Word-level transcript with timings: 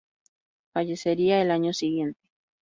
Fallecería 0.73 1.43
el 1.43 1.51
año 1.51 1.73
siguiente. 1.73 2.19